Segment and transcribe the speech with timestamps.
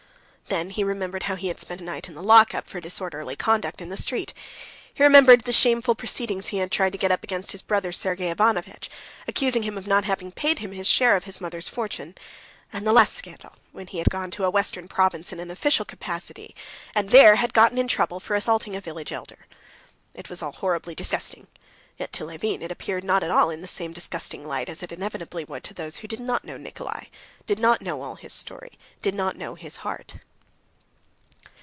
[0.51, 3.79] Then he remembered how he had spent a night in the lockup for disorderly conduct
[3.81, 4.33] in the street.
[4.93, 8.29] He remembered the shameful proceedings he had tried to get up against his brother Sergey
[8.29, 8.89] Ivanovitch,
[9.29, 12.15] accusing him of not having paid him his share of his mother's fortune,
[12.73, 15.85] and the last scandal, when he had gone to a western province in an official
[15.85, 16.53] capacity,
[16.93, 19.45] and there had got into trouble for assaulting a village elder....
[20.13, 21.47] It was all horribly disgusting,
[21.97, 24.91] yet to Levin it appeared not at all in the same disgusting light as it
[24.91, 27.09] inevitably would to those who did not know Nikolay,
[27.45, 30.15] did not know all his story, did not know his heart.